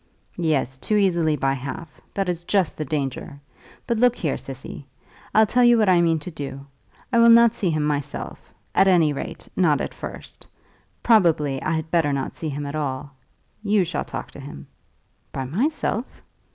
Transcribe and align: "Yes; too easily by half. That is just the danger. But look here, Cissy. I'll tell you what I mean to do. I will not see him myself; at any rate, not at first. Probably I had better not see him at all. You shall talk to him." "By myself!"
"Yes; 0.39 0.79
too 0.79 0.95
easily 0.95 1.35
by 1.35 1.53
half. 1.53 2.01
That 2.15 2.27
is 2.27 2.43
just 2.43 2.75
the 2.75 2.83
danger. 2.85 3.39
But 3.85 3.99
look 3.99 4.15
here, 4.15 4.35
Cissy. 4.35 4.87
I'll 5.35 5.45
tell 5.45 5.63
you 5.63 5.77
what 5.77 5.89
I 5.89 6.01
mean 6.01 6.17
to 6.21 6.31
do. 6.31 6.65
I 7.13 7.19
will 7.19 7.29
not 7.29 7.53
see 7.53 7.69
him 7.69 7.83
myself; 7.85 8.51
at 8.73 8.87
any 8.87 9.13
rate, 9.13 9.47
not 9.55 9.79
at 9.79 9.93
first. 9.93 10.47
Probably 11.03 11.61
I 11.61 11.73
had 11.73 11.91
better 11.91 12.11
not 12.11 12.35
see 12.35 12.49
him 12.49 12.65
at 12.65 12.73
all. 12.73 13.15
You 13.61 13.83
shall 13.83 14.03
talk 14.03 14.31
to 14.31 14.39
him." 14.39 14.65
"By 15.31 15.45
myself!" 15.45 16.07